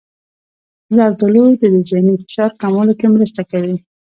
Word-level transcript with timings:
زردالو 0.95 1.45
د 1.61 1.63
ذهني 1.89 2.15
فشار 2.23 2.51
کمولو 2.61 2.93
کې 2.99 3.07
مرسته 3.15 3.41
کوي. 3.51 3.75